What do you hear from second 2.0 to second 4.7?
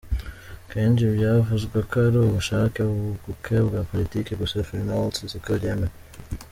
ari ubushake buke bwa Politiki gusa